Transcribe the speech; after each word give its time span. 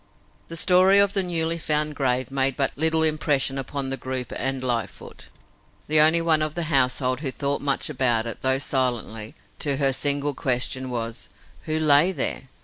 The 0.47 0.57
story 0.57 0.97
of 0.97 1.13
the 1.13 1.21
newly 1.21 1.59
found 1.59 1.93
grave 1.95 2.31
made 2.31 2.57
but 2.57 2.75
little 2.75 3.03
impression 3.03 3.59
upon 3.59 3.91
the 3.91 3.97
group 3.97 4.33
and 4.35 4.63
Lightfoot, 4.63 5.27
the 5.87 5.99
only 5.99 6.21
one 6.21 6.41
of 6.41 6.55
the 6.55 6.63
household 6.73 7.19
who 7.19 7.29
thought 7.29 7.61
much 7.61 7.87
about 7.87 8.25
it, 8.25 8.39
thought 8.41 8.63
silently. 8.63 9.35
To 9.59 9.77
her 9.77 9.87
the 9.89 9.93
single 9.93 10.33
question 10.33 10.89
was: 10.89 11.29
"Who 11.65 11.77
lay 11.77 12.11
there?" 12.11 12.49